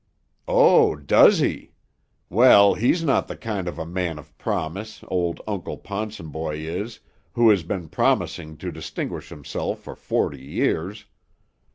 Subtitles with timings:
[0.47, 1.73] "Oh, does he?
[2.27, 6.99] Well, he's not the kind of a man of promise, Uncle Ponsonboy is,
[7.33, 11.05] who has been promising to distinguish himself for forty years.